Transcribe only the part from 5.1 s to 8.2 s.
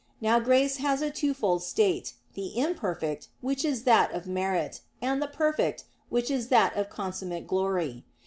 the perfect, which is that of consummate glory.